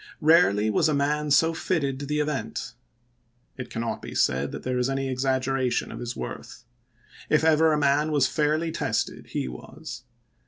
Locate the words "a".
0.89-0.95, 7.71-7.77